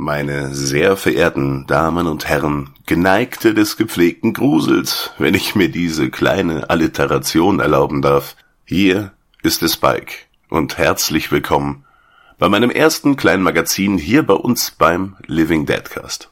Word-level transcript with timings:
Meine 0.00 0.54
sehr 0.54 0.96
verehrten 0.96 1.66
Damen 1.66 2.06
und 2.06 2.28
Herren, 2.28 2.70
Geneigte 2.86 3.52
des 3.52 3.76
gepflegten 3.76 4.32
Grusels, 4.32 5.10
wenn 5.18 5.34
ich 5.34 5.56
mir 5.56 5.70
diese 5.70 6.08
kleine 6.08 6.70
Alliteration 6.70 7.58
erlauben 7.58 8.00
darf, 8.00 8.36
hier 8.64 9.10
ist 9.42 9.60
es 9.64 9.72
Spike 9.72 10.14
und 10.50 10.78
herzlich 10.78 11.32
willkommen 11.32 11.84
bei 12.38 12.48
meinem 12.48 12.70
ersten 12.70 13.16
kleinen 13.16 13.42
Magazin 13.42 13.98
hier 13.98 14.22
bei 14.22 14.34
uns 14.34 14.70
beim 14.70 15.16
Living 15.26 15.66
Deadcast. 15.66 16.30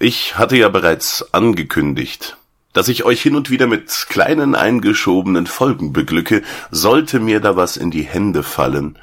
Ich 0.00 0.36
hatte 0.36 0.56
ja 0.56 0.70
bereits 0.70 1.32
angekündigt, 1.32 2.36
dass 2.72 2.88
ich 2.88 3.04
euch 3.04 3.22
hin 3.22 3.36
und 3.36 3.48
wieder 3.48 3.68
mit 3.68 4.06
kleinen 4.08 4.56
eingeschobenen 4.56 5.46
Folgen 5.46 5.92
beglücke, 5.92 6.42
sollte 6.72 7.20
mir 7.20 7.38
da 7.38 7.54
was 7.54 7.76
in 7.76 7.92
die 7.92 8.02
Hände 8.02 8.42
fallen, 8.42 8.98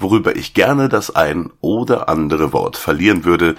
worüber 0.00 0.36
ich 0.36 0.54
gerne 0.54 0.88
das 0.88 1.14
ein 1.14 1.50
oder 1.60 2.08
andere 2.08 2.52
Wort 2.52 2.76
verlieren 2.76 3.24
würde, 3.24 3.56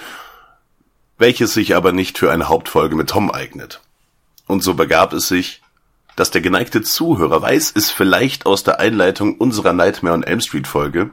welches 1.18 1.54
sich 1.54 1.76
aber 1.76 1.92
nicht 1.92 2.18
für 2.18 2.32
eine 2.32 2.50
Hauptfolge 2.50 2.96
mit 2.96 3.10
Tom 3.10 3.32
eignet. 3.32 3.82
Und 4.48 4.64
so 4.64 4.74
begab 4.74 5.14
es 5.14 5.28
sich, 5.28 5.62
dass 6.16 6.32
der 6.32 6.42
geneigte 6.42 6.82
Zuhörer 6.82 7.42
weiß 7.42 7.74
es 7.76 7.92
vielleicht 7.92 8.46
aus 8.46 8.64
der 8.64 8.80
Einleitung 8.80 9.38
unserer 9.38 9.74
Nightmare 9.74 10.16
on 10.16 10.24
Elm 10.24 10.42
Street 10.42 10.68
Folge, 10.68 11.12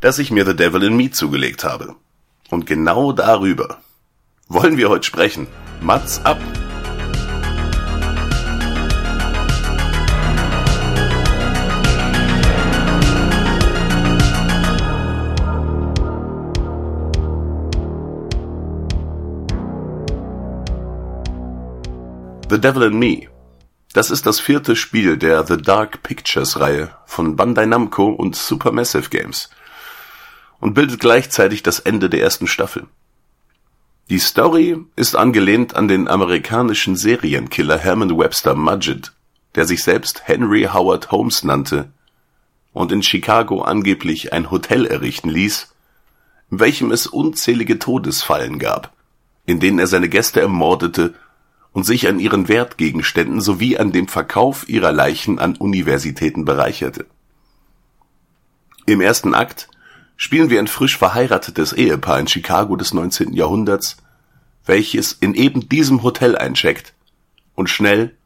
dass 0.00 0.18
ich 0.18 0.30
mir 0.30 0.44
The 0.44 0.56
Devil 0.56 0.82
in 0.84 0.96
Me 0.96 1.10
zugelegt 1.10 1.64
habe. 1.64 1.94
Und 2.50 2.66
genau 2.66 3.12
darüber 3.12 3.78
wollen 4.48 4.76
wir 4.76 4.88
heute 4.88 5.06
sprechen. 5.06 5.46
Mats 5.80 6.24
ab! 6.24 6.38
The 22.50 22.60
Devil 22.60 22.82
in 22.82 22.98
Me. 22.98 23.28
Das 23.94 24.10
ist 24.10 24.26
das 24.26 24.38
vierte 24.38 24.76
Spiel 24.76 25.16
der 25.16 25.46
The 25.46 25.56
Dark 25.56 26.02
Pictures 26.02 26.60
Reihe 26.60 26.90
von 27.06 27.36
Bandai 27.36 27.64
Namco 27.64 28.08
und 28.08 28.36
Supermassive 28.36 29.08
Games 29.08 29.48
und 30.60 30.74
bildet 30.74 31.00
gleichzeitig 31.00 31.62
das 31.62 31.80
Ende 31.80 32.10
der 32.10 32.20
ersten 32.20 32.46
Staffel. 32.46 32.86
Die 34.10 34.18
Story 34.18 34.76
ist 34.94 35.16
angelehnt 35.16 35.74
an 35.74 35.88
den 35.88 36.06
amerikanischen 36.06 36.96
Serienkiller 36.96 37.78
Herman 37.78 38.18
Webster 38.18 38.54
Mudgett, 38.54 39.12
der 39.54 39.64
sich 39.64 39.82
selbst 39.82 40.28
Henry 40.28 40.68
Howard 40.70 41.10
Holmes 41.10 41.44
nannte 41.44 41.92
und 42.74 42.92
in 42.92 43.02
Chicago 43.02 43.62
angeblich 43.62 44.34
ein 44.34 44.50
Hotel 44.50 44.84
errichten 44.84 45.30
ließ, 45.30 45.74
in 46.50 46.60
welchem 46.60 46.90
es 46.92 47.06
unzählige 47.06 47.78
Todesfallen 47.78 48.58
gab, 48.58 48.92
in 49.46 49.60
denen 49.60 49.78
er 49.78 49.86
seine 49.86 50.10
Gäste 50.10 50.42
ermordete 50.42 51.14
und 51.74 51.84
sich 51.84 52.08
an 52.08 52.20
ihren 52.20 52.48
Wertgegenständen 52.48 53.40
sowie 53.40 53.76
an 53.76 53.92
dem 53.92 54.06
Verkauf 54.08 54.68
ihrer 54.68 54.92
Leichen 54.92 55.40
an 55.40 55.56
Universitäten 55.56 56.44
bereicherte. 56.44 57.06
Im 58.86 59.00
ersten 59.00 59.34
Akt 59.34 59.68
spielen 60.16 60.50
wir 60.50 60.60
ein 60.60 60.68
frisch 60.68 60.96
verheiratetes 60.96 61.72
Ehepaar 61.72 62.20
in 62.20 62.28
Chicago 62.28 62.76
des 62.76 62.94
19. 62.94 63.32
Jahrhunderts, 63.32 63.96
welches 64.64 65.12
in 65.12 65.34
eben 65.34 65.68
diesem 65.68 66.04
Hotel 66.04 66.38
eincheckt 66.38 66.94
und 67.56 67.68
schnell 67.68 68.16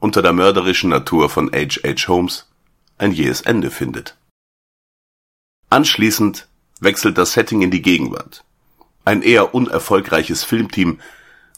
unter 0.00 0.22
der 0.22 0.32
mörderischen 0.32 0.88
Natur 0.88 1.28
von 1.28 1.52
H. 1.52 1.80
H. 1.84 2.08
Holmes 2.08 2.48
ein 2.96 3.12
jähes 3.12 3.42
Ende 3.42 3.70
findet. 3.70 4.16
Anschließend 5.68 6.48
wechselt 6.80 7.18
das 7.18 7.34
Setting 7.34 7.60
in 7.60 7.70
die 7.70 7.82
Gegenwart. 7.82 8.44
Ein 9.04 9.20
eher 9.20 9.54
unerfolgreiches 9.54 10.42
Filmteam 10.42 11.00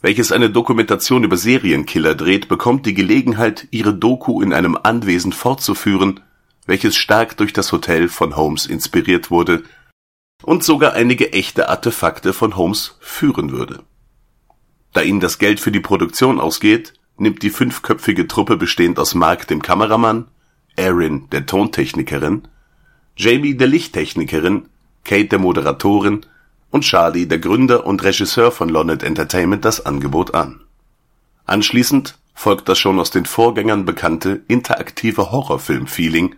welches 0.01 0.31
eine 0.31 0.49
Dokumentation 0.49 1.23
über 1.23 1.37
Serienkiller 1.37 2.15
dreht, 2.15 2.47
bekommt 2.47 2.85
die 2.85 2.93
Gelegenheit, 2.93 3.67
ihre 3.71 3.93
Doku 3.93 4.41
in 4.41 4.53
einem 4.53 4.77
Anwesen 4.81 5.31
fortzuführen, 5.31 6.19
welches 6.65 6.95
stark 6.95 7.37
durch 7.37 7.53
das 7.53 7.71
Hotel 7.71 8.09
von 8.09 8.35
Holmes 8.35 8.65
inspiriert 8.65 9.31
wurde 9.31 9.63
und 10.43 10.63
sogar 10.63 10.93
einige 10.93 11.33
echte 11.33 11.69
Artefakte 11.69 12.33
von 12.33 12.55
Holmes 12.55 12.97
führen 12.99 13.51
würde. 13.51 13.83
Da 14.93 15.01
ihnen 15.01 15.19
das 15.19 15.39
Geld 15.39 15.59
für 15.59 15.71
die 15.71 15.79
Produktion 15.79 16.39
ausgeht, 16.39 16.93
nimmt 17.17 17.41
die 17.41 17.49
fünfköpfige 17.49 18.27
Truppe 18.27 18.57
bestehend 18.57 18.99
aus 18.99 19.15
Mark 19.15 19.47
dem 19.47 19.61
Kameramann, 19.61 20.27
Erin 20.75 21.27
der 21.31 21.47
Tontechnikerin, 21.47 22.47
Jamie 23.15 23.55
der 23.55 23.67
Lichttechnikerin, 23.67 24.67
Kate 25.03 25.29
der 25.29 25.39
Moderatorin 25.39 26.25
und 26.77 26.83
Charlie, 26.83 27.25
der 27.25 27.39
Gründer 27.39 27.87
und 27.87 28.03
Regisseur 28.03 28.51
von 28.51 28.69
Lonet 28.69 29.01
Entertainment, 29.01 29.65
das 29.65 29.83
Angebot 29.83 30.35
an. 30.35 30.61
Anschließend 31.47 32.19
folgt 32.35 32.69
das 32.69 32.77
schon 32.77 32.99
aus 32.99 33.09
den 33.09 33.25
Vorgängern 33.25 33.83
bekannte 33.83 34.43
interaktive 34.47 35.31
Horrorfilm-Feeling, 35.31 36.35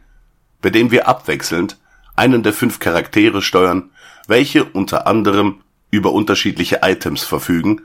bei 0.61 0.69
dem 0.69 0.91
wir 0.91 1.09
abwechselnd 1.09 1.77
einen 2.15 2.41
der 2.41 2.53
fünf 2.53 2.79
Charaktere 2.79 3.41
steuern, 3.41 3.89
welche 4.27 4.63
unter 4.63 5.07
anderem 5.07 5.59
über 5.91 6.13
unterschiedliche 6.13 6.79
Items 6.83 7.23
verfügen 7.23 7.81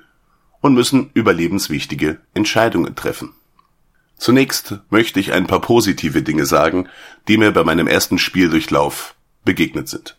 und 0.60 0.74
müssen 0.74 1.10
überlebenswichtige 1.12 2.20
Entscheidungen 2.34 2.94
treffen. 2.94 3.32
Zunächst 4.16 4.78
möchte 4.90 5.18
ich 5.18 5.32
ein 5.32 5.48
paar 5.48 5.60
positive 5.60 6.22
Dinge 6.22 6.46
sagen, 6.46 6.88
die 7.26 7.36
mir 7.36 7.50
bei 7.50 7.64
meinem 7.64 7.88
ersten 7.88 8.18
Spieldurchlauf 8.18 9.16
begegnet 9.44 9.88
sind. 9.88 10.16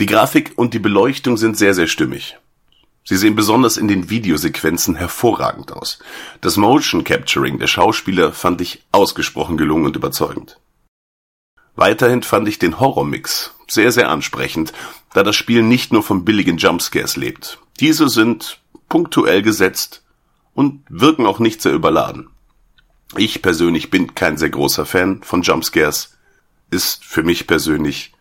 Die 0.00 0.06
Grafik 0.06 0.52
und 0.56 0.74
die 0.74 0.80
Beleuchtung 0.80 1.36
sind 1.36 1.56
sehr, 1.56 1.72
sehr 1.72 1.86
stimmig. 1.86 2.36
Sie 3.04 3.16
sehen 3.16 3.36
besonders 3.36 3.76
in 3.76 3.86
den 3.86 4.10
Videosequenzen 4.10 4.96
hervorragend 4.96 5.72
aus. 5.72 5.98
Das 6.40 6.56
Motion 6.56 7.04
Capturing 7.04 7.58
der 7.58 7.66
Schauspieler 7.66 8.32
fand 8.32 8.60
ich 8.60 8.82
ausgesprochen 8.92 9.56
gelungen 9.56 9.84
und 9.84 9.96
überzeugend. 9.96 10.58
Weiterhin 11.76 12.22
fand 12.22 12.48
ich 12.48 12.58
den 12.58 12.80
Horrormix 12.80 13.54
sehr, 13.68 13.92
sehr 13.92 14.08
ansprechend, 14.08 14.72
da 15.12 15.22
das 15.22 15.36
Spiel 15.36 15.62
nicht 15.62 15.92
nur 15.92 16.02
von 16.02 16.24
billigen 16.24 16.56
Jumpscares 16.56 17.16
lebt. 17.16 17.58
Diese 17.78 18.08
sind 18.08 18.60
punktuell 18.88 19.42
gesetzt 19.42 20.02
und 20.54 20.82
wirken 20.88 21.26
auch 21.26 21.38
nicht 21.38 21.60
sehr 21.62 21.72
überladen. 21.72 22.30
Ich 23.16 23.42
persönlich 23.42 23.90
bin 23.90 24.14
kein 24.14 24.38
sehr 24.38 24.50
großer 24.50 24.86
Fan 24.86 25.22
von 25.22 25.42
Jumpscares, 25.42 26.16
ist 26.70 27.04
für 27.04 27.22
mich 27.22 27.46
persönlich 27.46 28.12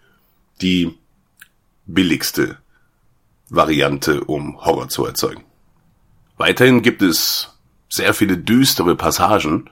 die 0.62 0.98
billigste 1.86 2.58
Variante, 3.50 4.24
um 4.24 4.64
Horror 4.66 4.90
zu 4.90 5.06
erzeugen. 5.06 5.44
Weiterhin 6.38 6.82
gibt 6.82 7.02
es 7.02 7.58
sehr 7.90 8.14
viele 8.14 8.38
düstere 8.38 8.96
Passagen, 8.96 9.70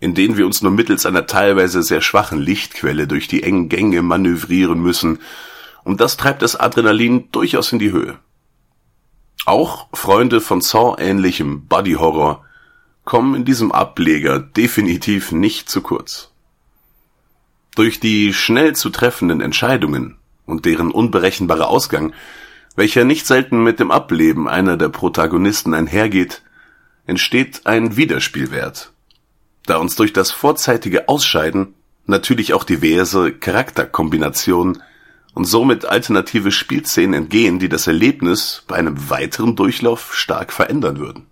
in 0.00 0.14
denen 0.14 0.36
wir 0.36 0.46
uns 0.46 0.62
nur 0.62 0.70
mittels 0.70 1.06
einer 1.06 1.26
teilweise 1.26 1.82
sehr 1.82 2.02
schwachen 2.02 2.40
Lichtquelle 2.40 3.06
durch 3.06 3.26
die 3.26 3.42
engen 3.42 3.68
Gänge 3.68 4.02
manövrieren 4.02 4.80
müssen, 4.80 5.18
und 5.84 6.00
das 6.00 6.16
treibt 6.18 6.42
das 6.42 6.56
Adrenalin 6.56 7.30
durchaus 7.32 7.72
in 7.72 7.78
die 7.78 7.92
Höhe. 7.92 8.18
Auch 9.46 9.88
Freunde 9.94 10.42
von 10.42 10.60
Saw-ähnlichem 10.60 11.66
Body 11.66 11.94
Horror 11.94 12.44
kommen 13.04 13.34
in 13.34 13.46
diesem 13.46 13.72
Ableger 13.72 14.38
definitiv 14.38 15.32
nicht 15.32 15.70
zu 15.70 15.80
kurz. 15.80 16.30
Durch 17.74 18.00
die 18.00 18.34
schnell 18.34 18.76
zu 18.76 18.90
treffenden 18.90 19.40
Entscheidungen 19.40 20.17
und 20.48 20.64
deren 20.64 20.90
unberechenbarer 20.90 21.68
Ausgang, 21.68 22.14
welcher 22.74 23.04
nicht 23.04 23.26
selten 23.26 23.62
mit 23.62 23.78
dem 23.80 23.90
Ableben 23.90 24.48
einer 24.48 24.76
der 24.76 24.88
Protagonisten 24.88 25.74
einhergeht, 25.74 26.42
entsteht 27.06 27.62
ein 27.66 27.96
Wiederspielwert, 27.96 28.92
da 29.66 29.76
uns 29.76 29.94
durch 29.94 30.12
das 30.12 30.30
vorzeitige 30.30 31.08
Ausscheiden 31.08 31.74
natürlich 32.06 32.54
auch 32.54 32.64
diverse 32.64 33.32
Charakterkombinationen 33.32 34.82
und 35.34 35.44
somit 35.44 35.84
alternative 35.84 36.50
Spielszenen 36.50 37.14
entgehen, 37.14 37.58
die 37.58 37.68
das 37.68 37.86
Erlebnis 37.86 38.64
bei 38.66 38.76
einem 38.76 39.10
weiteren 39.10 39.54
Durchlauf 39.54 40.14
stark 40.14 40.52
verändern 40.52 40.98
würden. 40.98 41.26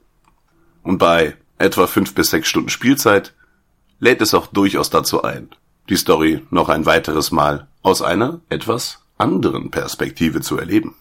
Und 0.83 0.99
bei 0.99 1.37
etwa 1.59 1.87
fünf 1.87 2.15
bis 2.15 2.31
sechs 2.31 2.49
Stunden 2.49 2.69
Spielzeit 2.69 3.35
lädt 3.99 4.21
es 4.21 4.35
auch 4.35 4.47
durchaus 4.47 4.91
dazu 4.91 5.23
ein, 5.23 5.49
die 5.89 5.97
Story 5.97 6.43
noch 6.51 6.69
ein 6.69 6.85
weiteres 6.85 7.31
Mal 7.31 7.67
aus 7.83 8.03
einer 8.03 8.41
etwas 8.51 9.06
anderen 9.19 9.71
Perspektive 9.71 10.41
zu 10.41 10.59
erleben. 10.59 10.95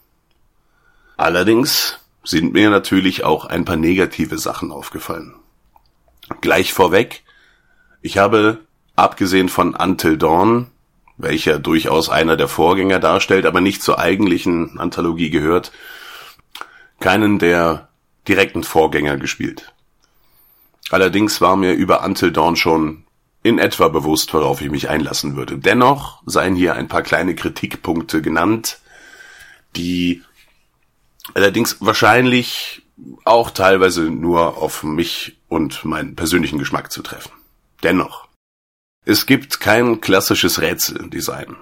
Allerdings 1.18 2.00
sind 2.24 2.54
mir 2.54 2.70
natürlich 2.70 3.24
auch 3.24 3.46
ein 3.46 3.66
paar 3.66 3.76
negative 3.76 4.38
Sachen 4.38 4.72
aufgefallen. 4.72 5.36
Gleich 6.42 6.74
vorweg, 6.74 7.24
ich 8.02 8.18
habe, 8.18 8.60
abgesehen 8.96 9.50
von 9.50 9.76
Until 9.76 10.18
Dawn, 10.18 10.68
welcher 11.18 11.60
durchaus 11.60 12.10
einer 12.10 12.36
der 12.36 12.48
Vorgänger 12.48 13.00
darstellt, 13.00 13.46
aber 13.46 13.62
nicht 13.62 13.82
zur 13.82 14.00
eigentlichen 14.00 14.80
Anthologie 14.80 15.30
gehört, 15.30 15.72
keinen 17.00 17.40
der 17.40 17.90
direkten 18.28 18.64
Vorgänger 18.64 19.18
gespielt. 19.18 19.72
Allerdings 20.90 21.42
war 21.42 21.56
mir 21.56 21.74
über 21.74 22.04
Until 22.04 22.32
Dawn 22.32 22.56
schon 22.56 23.05
in 23.46 23.60
etwa 23.60 23.90
bewusst, 23.90 24.34
worauf 24.34 24.62
ich 24.62 24.72
mich 24.72 24.90
einlassen 24.90 25.36
würde. 25.36 25.60
Dennoch 25.60 26.24
seien 26.26 26.56
hier 26.56 26.74
ein 26.74 26.88
paar 26.88 27.04
kleine 27.04 27.36
Kritikpunkte 27.36 28.24
genannt, 28.24 28.80
die 29.76 30.24
allerdings 31.36 31.78
wahrscheinlich 31.80 32.82
auch 33.24 33.52
teilweise 33.52 34.02
nur 34.02 34.58
auf 34.58 34.82
mich 34.82 35.38
und 35.48 35.86
meinen 35.86 36.16
persönlichen 36.16 36.58
Geschmack 36.58 36.92
zu 36.92 37.04
treffen. 37.04 37.34
Dennoch, 37.84 38.28
es 39.06 39.28
gibt 39.28 39.60
kein 39.60 40.02
klassisches 40.02 40.60
Rätseldesign. 40.60 41.56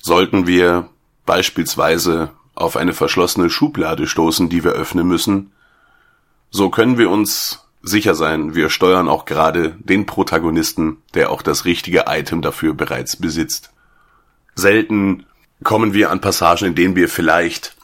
Sollten 0.00 0.46
wir 0.46 0.88
beispielsweise 1.26 2.30
auf 2.54 2.78
eine 2.78 2.94
verschlossene 2.94 3.50
Schublade 3.50 4.06
stoßen, 4.06 4.48
die 4.48 4.64
wir 4.64 4.72
öffnen 4.72 5.06
müssen, 5.06 5.52
so 6.48 6.70
können 6.70 6.96
wir 6.96 7.10
uns 7.10 7.63
sicher 7.84 8.14
sein, 8.14 8.54
wir 8.54 8.70
steuern 8.70 9.08
auch 9.08 9.24
gerade 9.24 9.76
den 9.78 10.06
Protagonisten, 10.06 10.98
der 11.14 11.30
auch 11.30 11.42
das 11.42 11.64
richtige 11.64 12.04
Item 12.08 12.42
dafür 12.42 12.74
bereits 12.74 13.16
besitzt. 13.16 13.72
Selten 14.54 15.26
kommen 15.62 15.92
wir 15.92 16.10
an 16.10 16.20
Passagen, 16.20 16.68
in 16.68 16.74
denen 16.74 16.96
wir 16.96 17.08
vielleicht 17.08 17.76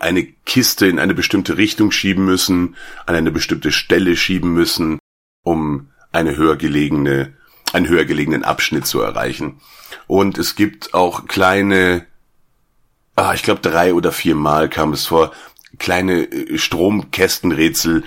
eine 0.00 0.24
Kiste 0.24 0.86
in 0.86 0.98
eine 0.98 1.14
bestimmte 1.14 1.56
Richtung 1.56 1.92
schieben 1.92 2.24
müssen, 2.24 2.76
an 3.04 3.14
eine 3.14 3.30
bestimmte 3.30 3.70
Stelle 3.70 4.16
schieben 4.16 4.52
müssen, 4.52 4.98
um 5.42 5.90
eine 6.12 6.36
höher 6.36 6.56
gelegene, 6.56 7.34
einen 7.72 7.88
höher 7.88 8.04
gelegenen 8.04 8.42
Abschnitt 8.42 8.86
zu 8.86 9.00
erreichen. 9.00 9.60
Und 10.06 10.38
es 10.38 10.56
gibt 10.56 10.94
auch 10.94 11.26
kleine, 11.26 12.06
ah, 13.14 13.34
ich 13.34 13.42
glaube 13.42 13.60
drei 13.60 13.94
oder 13.94 14.12
vier 14.12 14.34
Mal 14.34 14.68
kam 14.68 14.92
es 14.92 15.06
vor, 15.06 15.32
kleine 15.78 16.24
äh, 16.24 16.58
Stromkästenrätsel, 16.58 18.02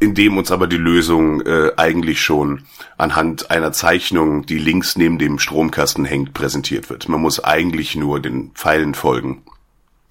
in 0.00 0.14
dem 0.14 0.38
uns 0.38 0.50
aber 0.50 0.66
die 0.66 0.78
Lösung 0.78 1.42
äh, 1.42 1.72
eigentlich 1.76 2.22
schon 2.22 2.64
anhand 2.96 3.50
einer 3.50 3.70
Zeichnung, 3.72 4.46
die 4.46 4.58
links 4.58 4.96
neben 4.96 5.18
dem 5.18 5.38
Stromkasten 5.38 6.06
hängt, 6.06 6.32
präsentiert 6.32 6.88
wird. 6.88 7.08
Man 7.08 7.20
muss 7.20 7.44
eigentlich 7.44 7.96
nur 7.96 8.18
den 8.18 8.50
Pfeilen 8.52 8.94
folgen. 8.94 9.42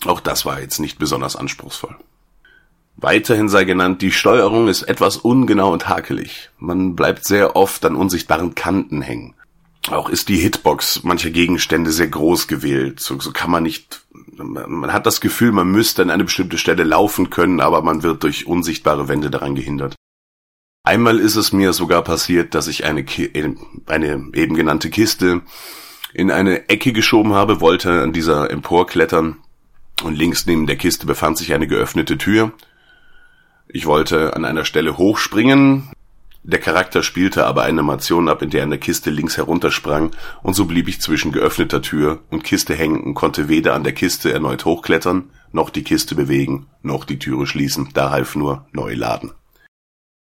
Auch 0.06 0.20
das 0.20 0.46
war 0.46 0.62
jetzt 0.62 0.80
nicht 0.80 1.00
besonders 1.00 1.36
anspruchsvoll. 1.36 1.96
Weiterhin 2.98 3.50
sei 3.50 3.64
genannt, 3.64 4.02
die 4.02 4.12
Steuerung 4.12 4.68
ist 4.68 4.84
etwas 4.84 5.18
ungenau 5.18 5.72
und 5.72 5.88
hakelig. 5.88 6.50
Man 6.58 6.96
bleibt 6.96 7.26
sehr 7.26 7.56
oft 7.56 7.84
an 7.86 7.96
unsichtbaren 7.96 8.56
Kanten 8.56 9.02
hängen. 9.02 9.34
Auch 9.90 10.10
ist 10.10 10.28
die 10.28 10.38
Hitbox 10.38 11.04
mancher 11.04 11.30
Gegenstände 11.30 11.92
sehr 11.92 12.10
groß 12.10 12.48
gewählt. 12.48 13.00
So, 13.00 13.20
so 13.20 13.32
kann 13.32 13.50
man 13.50 13.64
nicht, 13.64 14.02
man 14.44 14.94
hat 14.94 15.06
das 15.06 15.22
Gefühl, 15.22 15.52
man 15.52 15.70
müsste 15.70 16.02
an 16.02 16.10
eine 16.10 16.24
bestimmte 16.24 16.58
Stelle 16.58 16.84
laufen 16.84 17.30
können, 17.30 17.60
aber 17.60 17.82
man 17.82 18.04
wird 18.04 18.24
durch 18.24 18.48
unsichtbare 18.48 19.08
Wände 19.08 19.30
daran 19.30 19.56
gehindert. 19.56 19.96
Einmal 20.84 21.20
ist 21.20 21.36
es 21.36 21.52
mir 21.52 21.74
sogar 21.74 22.04
passiert, 22.04 22.56
dass 22.56 22.68
ich 22.68 22.86
eine, 22.86 23.06
eine 23.86 24.30
eben 24.34 24.56
genannte 24.56 24.90
Kiste 24.90 25.42
in 26.14 26.32
eine 26.32 26.70
Ecke 26.70 26.94
geschoben 26.94 27.34
habe, 27.34 27.62
wollte 27.62 28.02
an 28.02 28.14
dieser 28.14 28.50
emporklettern 28.50 29.38
und 30.04 30.16
links 30.16 30.46
neben 30.46 30.66
der 30.66 30.78
Kiste 30.78 31.06
befand 31.06 31.38
sich 31.38 31.54
eine 31.54 31.68
geöffnete 31.68 32.18
Tür. 32.18 32.54
Ich 33.68 33.86
wollte 33.86 34.36
an 34.36 34.46
einer 34.46 34.66
Stelle 34.66 34.98
hochspringen, 34.98 35.92
der 36.44 36.60
Charakter 36.60 37.04
spielte 37.04 37.46
aber 37.46 37.64
eine 37.64 37.82
Animation 37.82 38.30
ab, 38.30 38.42
in 38.42 38.50
der 38.50 38.64
eine 38.64 38.78
Kiste 38.78 39.10
links 39.10 39.38
heruntersprang, 39.38 40.12
und 40.42 40.54
so 40.54 40.66
blieb 40.66 40.88
ich 40.88 41.02
zwischen 41.02 41.32
geöffneter 41.32 41.82
Tür 41.82 42.24
und 42.30 42.44
Kiste 42.44 42.76
hängen 42.76 43.02
und 43.02 43.14
konnte 43.14 43.50
weder 43.50 43.74
an 43.74 43.84
der 43.84 43.94
Kiste 43.94 44.32
erneut 44.32 44.66
hochklettern, 44.66 45.32
noch 45.52 45.70
die 45.70 45.84
Kiste 45.84 46.16
bewegen, 46.16 46.68
noch 46.82 47.04
die 47.04 47.20
Türe 47.20 47.46
schließen, 47.46 47.90
da 47.94 48.10
half 48.10 48.36
nur 48.36 48.68
neu 48.72 48.94
laden. 48.94 49.32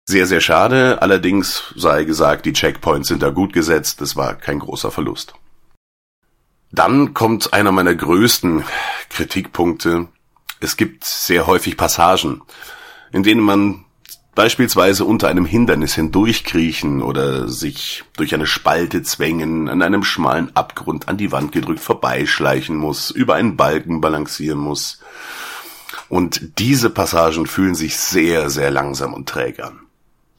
Sehr, 0.06 0.26
sehr 0.26 0.40
schade, 0.40 1.02
allerdings 1.02 1.74
sei 1.76 2.04
gesagt, 2.04 2.46
die 2.46 2.54
Checkpoints 2.54 3.08
sind 3.08 3.22
da 3.22 3.28
gut 3.28 3.52
gesetzt, 3.52 4.00
es 4.00 4.16
war 4.16 4.34
kein 4.34 4.58
großer 4.58 4.90
Verlust. 4.90 5.34
Dann 6.72 7.12
kommt 7.12 7.52
einer 7.52 7.72
meiner 7.72 7.94
größten 7.94 8.64
Kritikpunkte. 9.10 10.08
Es 10.60 10.76
gibt 10.76 11.04
sehr 11.04 11.46
häufig 11.46 11.76
Passagen, 11.76 12.42
in 13.12 13.22
denen 13.22 13.42
man 13.42 13.84
beispielsweise 14.38 15.04
unter 15.04 15.26
einem 15.26 15.46
Hindernis 15.46 15.96
hindurchkriechen 15.96 17.02
oder 17.02 17.48
sich 17.48 18.04
durch 18.16 18.32
eine 18.34 18.46
Spalte 18.46 19.02
zwängen, 19.02 19.68
an 19.68 19.82
einem 19.82 20.04
schmalen 20.04 20.54
Abgrund 20.54 21.08
an 21.08 21.16
die 21.16 21.32
Wand 21.32 21.50
gedrückt 21.50 21.80
vorbeischleichen 21.80 22.76
muss, 22.76 23.10
über 23.10 23.34
einen 23.34 23.56
Balken 23.56 24.00
balancieren 24.00 24.60
muss. 24.60 25.00
Und 26.08 26.56
diese 26.60 26.88
Passagen 26.88 27.46
fühlen 27.46 27.74
sich 27.74 27.96
sehr, 27.96 28.48
sehr 28.48 28.70
langsam 28.70 29.12
und 29.12 29.28
träge 29.28 29.64
an. 29.64 29.80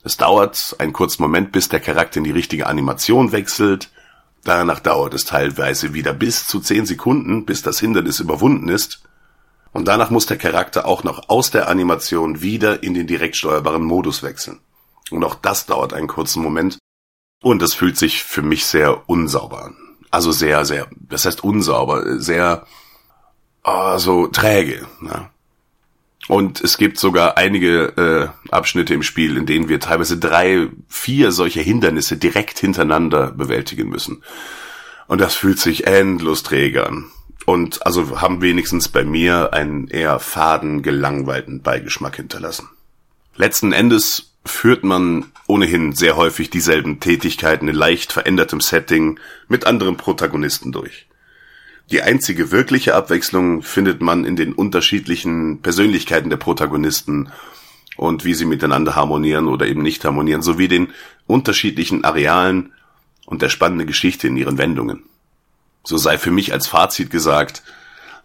Es 0.06 0.16
dauert 0.16 0.78
einen 0.80 0.94
kurzen 0.94 1.22
Moment, 1.22 1.52
bis 1.52 1.68
der 1.68 1.82
Charakter 1.82 2.20
in 2.20 2.24
die 2.24 2.32
richtige 2.32 2.68
Animation 2.68 3.34
wechselt. 3.34 3.90
Danach 4.46 4.80
dauert 4.80 5.14
es 5.14 5.26
teilweise 5.26 5.94
wieder 5.94 6.14
bis 6.14 6.48
zu 6.48 6.62
zehn 6.62 6.86
Sekunden, 6.86 7.44
bis 7.44 7.64
das 7.64 7.82
Hindernis 7.82 8.22
überwunden 8.22 8.70
ist. 8.70 9.02
Und 9.72 9.88
danach 9.88 10.10
muss 10.10 10.26
der 10.26 10.38
Charakter 10.38 10.86
auch 10.86 11.04
noch 11.04 11.30
aus 11.30 11.52
der 11.52 11.68
Animation 11.68 12.42
wieder 12.42 12.84
in 12.84 12.94
den 12.94 13.08
direkt 13.08 13.36
steuerbaren 13.36 13.84
Modus 13.84 14.24
wechseln. 14.24 14.60
Und 15.12 15.24
auch 15.24 15.36
das 15.36 15.66
dauert 15.66 15.94
einen 15.94 16.08
kurzen 16.08 16.42
Moment. 16.42 16.80
Und 17.42 17.62
es 17.62 17.74
fühlt 17.74 17.98
sich 17.98 18.24
für 18.24 18.42
mich 18.42 18.66
sehr 18.66 19.10
unsauber 19.10 19.66
an. 19.66 19.76
Also 20.12 20.32
sehr, 20.32 20.66
sehr, 20.66 20.88
das 20.96 21.26
heißt 21.26 21.44
unsauber, 21.44 22.20
sehr, 22.20 22.66
oh, 23.64 23.98
so 23.98 24.28
träge. 24.28 24.88
Ne? 25.02 25.30
Und 26.28 26.62
es 26.62 26.78
gibt 26.78 27.00
sogar 27.00 27.38
einige 27.38 28.34
äh, 28.46 28.52
Abschnitte 28.52 28.94
im 28.94 29.04
Spiel, 29.04 29.38
in 29.38 29.46
denen 29.46 29.70
wir 29.70 29.80
teilweise 29.80 30.18
drei, 30.18 30.68
vier 30.88 31.32
solche 31.32 31.62
Hindernisse 31.62 32.18
direkt 32.18 32.60
hintereinander 32.60 33.32
bewältigen 33.32 33.88
müssen. 33.88 34.24
Und 35.08 35.22
das 35.22 35.36
fühlt 35.36 35.60
sich 35.60 35.88
endlos 35.88 36.44
träge 36.44 36.86
an 36.88 37.12
und 37.50 37.84
also 37.84 38.22
haben 38.22 38.44
wenigstens 38.44 38.90
bei 38.90 39.04
mir 39.04 39.54
einen 39.54 39.88
eher 39.88 40.20
faden, 40.20 40.84
gelangweilten 40.84 41.64
Beigeschmack 41.64 42.16
hinterlassen. 42.16 42.70
Letzten 43.36 43.72
Endes 43.72 44.36
führt 44.46 44.84
man 44.84 45.32
ohnehin 45.48 45.94
sehr 45.94 46.16
häufig 46.16 46.52
dieselben 46.52 47.00
Tätigkeiten 47.00 47.68
in 47.68 47.74
leicht 47.74 48.12
verändertem 48.12 48.62
Setting 48.62 49.20
mit 49.48 49.66
anderen 49.66 49.98
Protagonisten 49.98 50.72
durch. 50.72 51.08
Die 51.90 52.04
einzige 52.04 52.52
wirkliche 52.52 52.94
Abwechslung 52.94 53.64
findet 53.64 54.00
man 54.00 54.26
in 54.26 54.36
den 54.36 54.54
unterschiedlichen 54.54 55.64
Persönlichkeiten 55.64 56.30
der 56.30 56.38
Protagonisten 56.38 57.32
und 57.98 58.26
wie 58.26 58.36
sie 58.36 58.46
miteinander 58.46 58.96
harmonieren 58.96 59.48
oder 59.48 59.66
eben 59.66 59.82
nicht 59.82 60.06
harmonieren, 60.06 60.44
sowie 60.44 60.68
den 60.68 60.90
unterschiedlichen 61.26 62.04
Arealen 62.04 62.74
und 63.26 63.42
der 63.42 63.50
spannenden 63.50 63.88
Geschichte 63.88 64.28
in 64.28 64.38
ihren 64.38 64.60
Wendungen. 64.60 65.09
So 65.90 65.98
sei 65.98 66.20
für 66.20 66.30
mich 66.30 66.54
als 66.54 66.68
Fazit 66.68 67.10
gesagt, 67.10 67.64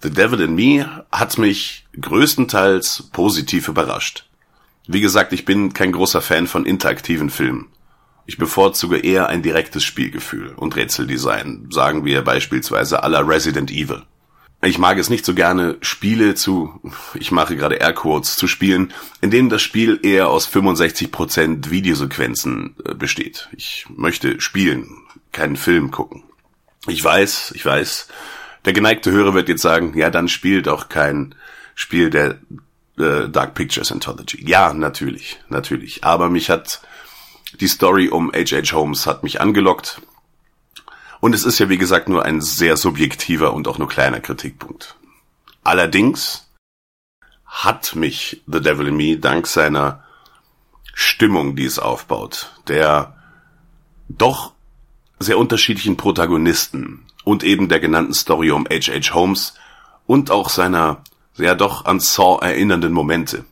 The 0.02 0.10
Devil 0.10 0.42
in 0.42 0.54
Me 0.54 1.06
hat 1.10 1.38
mich 1.38 1.86
größtenteils 1.98 3.04
positiv 3.10 3.68
überrascht. 3.68 4.26
Wie 4.86 5.00
gesagt, 5.00 5.32
ich 5.32 5.46
bin 5.46 5.72
kein 5.72 5.92
großer 5.92 6.20
Fan 6.20 6.46
von 6.46 6.66
interaktiven 6.66 7.30
Filmen. 7.30 7.68
Ich 8.26 8.36
bevorzuge 8.36 8.98
eher 8.98 9.30
ein 9.30 9.40
direktes 9.40 9.82
Spielgefühl 9.82 10.52
und 10.56 10.76
Rätseldesign, 10.76 11.68
sagen 11.70 12.04
wir 12.04 12.20
beispielsweise 12.20 13.02
aller 13.02 13.26
Resident 13.26 13.70
Evil. 13.70 14.02
Ich 14.62 14.76
mag 14.76 14.98
es 14.98 15.08
nicht 15.08 15.24
so 15.24 15.32
gerne, 15.32 15.78
Spiele 15.80 16.34
zu, 16.34 16.82
ich 17.14 17.32
mache 17.32 17.56
gerade 17.56 17.76
Airquotes, 17.76 18.36
zu 18.36 18.46
spielen, 18.46 18.92
in 19.22 19.30
denen 19.30 19.48
das 19.48 19.62
Spiel 19.62 20.00
eher 20.02 20.28
aus 20.28 20.46
65% 20.46 21.70
Videosequenzen 21.70 22.76
äh, 22.84 22.92
besteht. 22.92 23.48
Ich 23.56 23.86
möchte 23.88 24.38
spielen, 24.42 24.98
keinen 25.32 25.56
Film 25.56 25.90
gucken. 25.90 26.24
Ich 26.86 27.02
weiß, 27.02 27.52
ich 27.54 27.64
weiß, 27.64 28.08
der 28.64 28.72
geneigte 28.72 29.10
Hörer 29.10 29.34
wird 29.34 29.48
jetzt 29.48 29.62
sagen, 29.62 29.96
ja, 29.96 30.10
dann 30.10 30.28
spielt 30.28 30.68
auch 30.68 30.88
kein 30.88 31.34
Spiel 31.74 32.10
der 32.10 32.38
äh, 32.98 33.28
Dark 33.28 33.54
Pictures 33.54 33.92
Anthology. 33.92 34.44
Ja, 34.46 34.72
natürlich, 34.72 35.40
natürlich. 35.48 36.04
Aber 36.04 36.28
mich 36.28 36.50
hat 36.50 36.82
die 37.60 37.68
Story 37.68 38.08
um 38.08 38.32
H.H. 38.32 38.72
Holmes 38.72 39.06
hat 39.06 39.22
mich 39.22 39.40
angelockt. 39.40 40.02
Und 41.20 41.34
es 41.34 41.44
ist 41.44 41.58
ja, 41.58 41.68
wie 41.68 41.78
gesagt, 41.78 42.08
nur 42.08 42.24
ein 42.24 42.40
sehr 42.40 42.76
subjektiver 42.76 43.54
und 43.54 43.66
auch 43.68 43.78
nur 43.78 43.88
kleiner 43.88 44.20
Kritikpunkt. 44.20 44.96
Allerdings 45.62 46.50
hat 47.46 47.94
mich 47.94 48.42
The 48.46 48.60
Devil 48.60 48.88
in 48.88 48.96
Me 48.96 49.16
dank 49.16 49.46
seiner 49.46 50.04
Stimmung, 50.92 51.56
die 51.56 51.64
es 51.64 51.78
aufbaut, 51.78 52.52
der 52.68 53.16
doch 54.08 54.53
sehr 55.24 55.38
unterschiedlichen 55.38 55.96
Protagonisten 55.96 57.04
und 57.24 57.42
eben 57.42 57.68
der 57.68 57.80
genannten 57.80 58.14
Story 58.14 58.50
um 58.52 58.66
H.H. 58.66 59.14
Holmes 59.14 59.54
und 60.06 60.30
auch 60.30 60.48
seiner 60.48 61.02
sehr 61.32 61.56
doch 61.56 61.84
an 61.84 61.98
Saw 61.98 62.44
erinnernden 62.44 62.92
Momente 62.92 63.44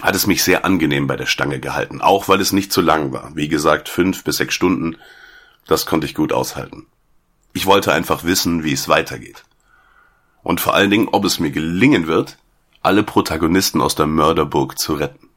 hat 0.00 0.14
es 0.14 0.26
mich 0.26 0.42
sehr 0.42 0.64
angenehm 0.64 1.06
bei 1.06 1.16
der 1.16 1.26
Stange 1.26 1.60
gehalten, 1.60 2.00
auch 2.00 2.28
weil 2.28 2.40
es 2.40 2.52
nicht 2.52 2.72
zu 2.72 2.80
lang 2.80 3.12
war. 3.12 3.34
Wie 3.34 3.48
gesagt, 3.48 3.88
fünf 3.88 4.24
bis 4.24 4.36
sechs 4.36 4.54
Stunden, 4.54 4.96
das 5.66 5.86
konnte 5.86 6.06
ich 6.06 6.14
gut 6.14 6.32
aushalten. 6.32 6.86
Ich 7.52 7.66
wollte 7.66 7.92
einfach 7.92 8.24
wissen, 8.24 8.64
wie 8.64 8.72
es 8.72 8.88
weitergeht. 8.88 9.44
Und 10.42 10.60
vor 10.60 10.74
allen 10.74 10.90
Dingen, 10.90 11.08
ob 11.12 11.24
es 11.24 11.38
mir 11.38 11.50
gelingen 11.50 12.06
wird, 12.06 12.38
alle 12.82 13.02
Protagonisten 13.02 13.80
aus 13.82 13.94
der 13.94 14.06
Mörderburg 14.06 14.78
zu 14.78 14.94
retten. 14.94 15.28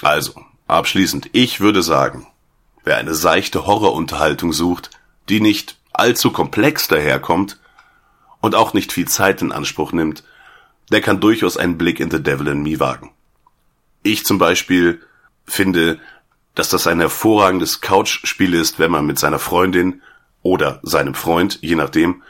Also, 0.00 0.42
abschließend, 0.66 1.28
ich 1.32 1.60
würde 1.60 1.82
sagen, 1.82 2.26
Wer 2.84 2.96
eine 2.96 3.14
seichte 3.14 3.66
Horrorunterhaltung 3.66 4.52
sucht, 4.52 4.90
die 5.28 5.40
nicht 5.40 5.76
allzu 5.92 6.30
komplex 6.30 6.88
daherkommt 6.88 7.58
und 8.40 8.54
auch 8.54 8.74
nicht 8.74 8.92
viel 8.92 9.08
Zeit 9.08 9.42
in 9.42 9.52
Anspruch 9.52 9.92
nimmt, 9.92 10.24
der 10.90 11.00
kann 11.00 11.20
durchaus 11.20 11.56
einen 11.56 11.78
Blick 11.78 12.00
in 12.00 12.10
The 12.10 12.22
Devil 12.22 12.48
in 12.48 12.62
Me 12.62 12.80
wagen. 12.80 13.12
Ich 14.02 14.24
zum 14.24 14.38
Beispiel 14.38 15.00
finde, 15.44 15.98
dass 16.54 16.68
das 16.68 16.86
ein 16.86 17.00
hervorragendes 17.00 17.80
Couch-Spiel 17.80 18.54
ist, 18.54 18.78
wenn 18.78 18.90
man 18.90 19.06
mit 19.06 19.18
seiner 19.18 19.38
Freundin 19.38 20.02
oder 20.42 20.80
seinem 20.82 21.14
Freund, 21.14 21.58
je 21.60 21.74
nachdem, 21.74 22.22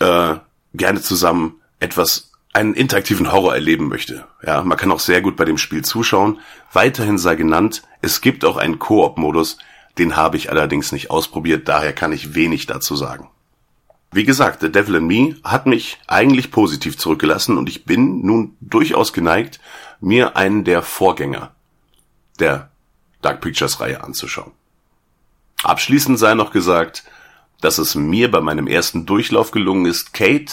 äh, 0.00 0.36
gerne 0.74 1.00
zusammen 1.00 1.60
etwas, 1.80 2.32
einen 2.52 2.74
interaktiven 2.74 3.32
Horror 3.32 3.54
erleben 3.54 3.88
möchte. 3.88 4.26
Ja, 4.44 4.62
man 4.62 4.78
kann 4.78 4.92
auch 4.92 5.00
sehr 5.00 5.20
gut 5.20 5.36
bei 5.36 5.44
dem 5.44 5.58
Spiel 5.58 5.82
zuschauen. 5.82 6.40
Weiterhin 6.72 7.18
sei 7.18 7.34
genannt, 7.34 7.82
es 8.00 8.20
gibt 8.20 8.44
auch 8.44 8.56
einen 8.56 8.78
Koop-Modus, 8.78 9.58
den 9.98 10.16
habe 10.16 10.36
ich 10.36 10.50
allerdings 10.50 10.92
nicht 10.92 11.10
ausprobiert, 11.10 11.68
daher 11.68 11.92
kann 11.92 12.12
ich 12.12 12.34
wenig 12.34 12.66
dazu 12.66 12.96
sagen. 12.96 13.28
Wie 14.12 14.24
gesagt, 14.24 14.60
The 14.60 14.70
Devil 14.70 14.96
in 14.96 15.06
Me 15.06 15.36
hat 15.42 15.66
mich 15.66 15.98
eigentlich 16.06 16.50
positiv 16.50 16.96
zurückgelassen 16.96 17.58
und 17.58 17.68
ich 17.68 17.84
bin 17.84 18.24
nun 18.24 18.56
durchaus 18.60 19.12
geneigt, 19.12 19.58
mir 20.00 20.36
einen 20.36 20.64
der 20.64 20.82
Vorgänger 20.82 21.52
der 22.38 22.70
Dark 23.22 23.40
Pictures 23.40 23.80
Reihe 23.80 24.04
anzuschauen. 24.04 24.52
Abschließend 25.62 26.18
sei 26.18 26.34
noch 26.34 26.52
gesagt, 26.52 27.04
dass 27.60 27.78
es 27.78 27.94
mir 27.94 28.30
bei 28.30 28.40
meinem 28.40 28.66
ersten 28.66 29.06
Durchlauf 29.06 29.50
gelungen 29.50 29.86
ist, 29.86 30.12
Kate, 30.12 30.52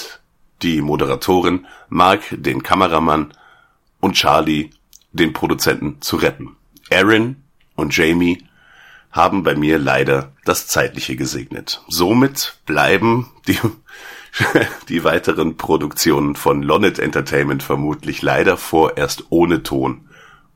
die 0.62 0.81
Moderatorin, 0.81 1.67
Mark, 1.89 2.21
den 2.31 2.63
Kameramann 2.63 3.33
und 4.00 4.13
Charlie, 4.13 4.69
den 5.12 5.33
Produzenten, 5.33 6.01
zu 6.01 6.15
retten. 6.15 6.55
Aaron 6.89 7.36
und 7.75 7.95
Jamie 7.95 8.43
haben 9.12 9.44
bei 9.44 9.56
mir 9.56 9.77
leider 9.77 10.34
das 10.46 10.68
Zeitliche 10.68 11.15
gesegnet. 11.15 11.82
Somit 11.88 12.60
bleiben 12.65 13.30
die, 13.48 13.60
die 14.89 15.03
weiteren 15.03 15.58
Produktionen 15.58 16.36
von 16.36 16.63
Lonet 16.63 17.00
Entertainment 17.00 17.63
vermutlich 17.63 18.22
leider 18.22 18.58
vorerst 18.58 19.25
ohne 19.30 19.63
Ton 19.63 20.08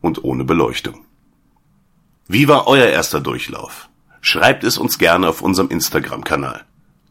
und 0.01 0.23
ohne 0.23 0.45
Beleuchtung. 0.45 1.05
Wie 2.27 2.47
war 2.47 2.67
euer 2.67 2.87
erster 2.87 3.21
Durchlauf? 3.21 3.89
Schreibt 4.21 4.63
es 4.63 4.77
uns 4.77 4.97
gerne 4.97 5.29
auf 5.29 5.41
unserem 5.41 5.69
Instagram-Kanal. 5.69 6.65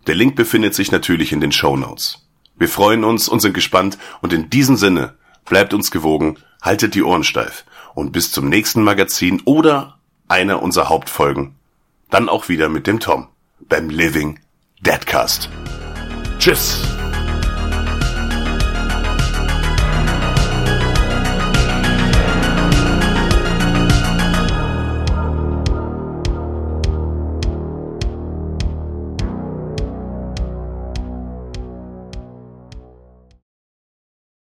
Der 0.06 0.14
Link 0.14 0.34
befindet 0.34 0.74
sich 0.74 0.90
natürlich 0.90 1.32
in 1.32 1.40
den 1.40 1.52
Show 1.52 1.76
Notes. 1.76 2.26
Wir 2.56 2.68
freuen 2.68 3.04
uns 3.04 3.28
und 3.28 3.40
sind 3.40 3.54
gespannt 3.54 3.98
und 4.20 4.32
in 4.32 4.50
diesem 4.50 4.76
Sinne 4.76 5.14
bleibt 5.44 5.74
uns 5.74 5.90
gewogen, 5.90 6.38
haltet 6.62 6.94
die 6.94 7.02
Ohren 7.02 7.24
steif 7.24 7.64
und 7.94 8.12
bis 8.12 8.32
zum 8.32 8.48
nächsten 8.48 8.82
Magazin 8.82 9.42
oder 9.44 9.98
einer 10.28 10.62
unserer 10.62 10.88
Hauptfolgen. 10.88 11.56
Dann 12.10 12.28
auch 12.28 12.48
wieder 12.48 12.68
mit 12.68 12.86
dem 12.86 13.00
Tom 13.00 13.28
beim 13.60 13.90
Living 13.90 14.40
Deadcast. 14.80 15.48
Tschüss! 16.38 16.93